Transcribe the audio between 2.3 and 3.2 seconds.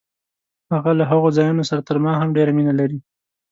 ډېره مینه لري.